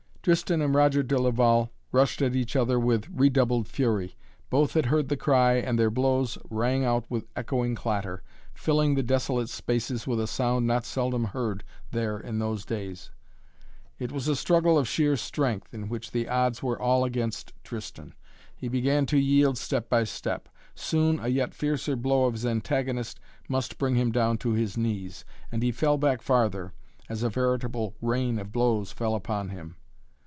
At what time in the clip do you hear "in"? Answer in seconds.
12.19-12.37, 15.73-15.89